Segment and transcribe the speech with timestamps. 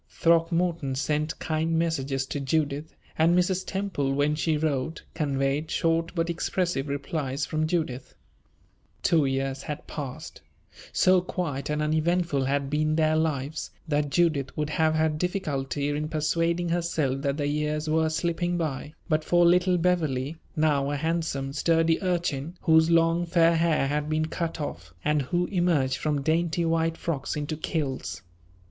[0.09, 3.63] Throckmorton sent kind messages to Judith; and Mrs.
[3.63, 8.15] Temple, when she wrote, conveyed short but expressive replies from Judith.
[9.03, 10.41] Two years had passed.
[10.91, 16.09] So quiet and uneventful had been their lives, that Judith would have had difficulty in
[16.09, 21.53] persuading herself that the years were slipping by, but for little Beverley, now a handsome,
[21.53, 26.65] sturdy urchin, whose long, fair hair had been cut off, and who emerged from dainty
[26.65, 28.23] white frocks into kilts.